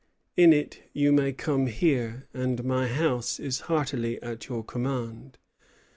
In 0.35 0.51
it 0.51 0.89
you 0.93 1.11
may 1.11 1.31
come 1.31 1.67
here, 1.67 2.27
and 2.33 2.63
my 2.63 2.87
house 2.87 3.39
is 3.39 3.59
heartily 3.69 4.19
at 4.23 4.47
your 4.49 4.63
command. 4.63 5.37